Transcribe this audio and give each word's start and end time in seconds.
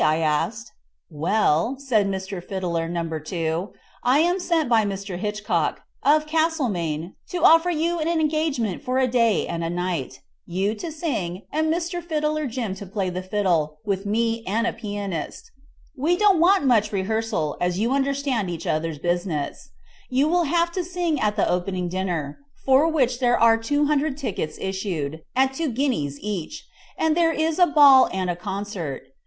I 0.03 0.17
asked. 0.17 0.71
"Well," 1.11 1.77
said 1.77 2.07
Mr. 2.07 2.43
Fiddler 2.43 2.89
No. 2.89 3.19
2, 3.19 3.69
"I 4.03 4.17
am 4.17 4.39
sent 4.39 4.67
by 4.67 4.83
Mr. 4.83 5.19
Hitchcock, 5.19 5.83
of 6.01 6.25
Castlemaine 6.25 7.13
to 7.29 7.43
offer 7.43 7.69
you 7.69 7.99
an 7.99 8.07
engagement 8.07 8.81
for 8.81 8.97
a 8.97 9.05
day 9.07 9.45
and 9.45 9.63
a 9.63 9.69
night 9.69 10.21
you 10.47 10.73
to 10.73 10.91
sing, 10.91 11.43
and 11.51 11.71
Mr. 11.71 12.03
Fiddler 12.03 12.47
Jim 12.47 12.73
to 12.77 12.87
play 12.87 13.11
the 13.11 13.21
fiddle, 13.21 13.77
with 13.85 14.07
me 14.07 14.43
and 14.47 14.65
a 14.65 14.73
pianist. 14.73 15.51
We 15.95 16.17
don't 16.17 16.39
want 16.39 16.65
much 16.65 16.91
rehearsal, 16.91 17.55
as 17.61 17.77
you 17.77 17.91
understand 17.91 18.49
each 18.49 18.65
other's 18.65 18.97
business. 18.97 19.69
You 20.09 20.27
will 20.27 20.45
have 20.45 20.71
to 20.71 20.83
sing 20.83 21.19
at 21.21 21.35
the 21.35 21.47
opening 21.47 21.89
dinner, 21.89 22.39
for 22.65 22.87
which 22.87 23.19
there 23.19 23.39
are 23.39 23.55
two 23.55 23.85
hundred 23.85 24.17
tickets 24.17 24.57
issued, 24.59 25.21
at 25.35 25.53
two 25.53 25.69
guineas 25.71 26.17
each, 26.21 26.65
and 26.97 27.15
there 27.15 27.31
is 27.31 27.57
to 27.57 27.67
be 27.67 27.71
a 27.73 27.75
ball 27.75 28.09
and 28.11 28.35
concert. 28.39 29.03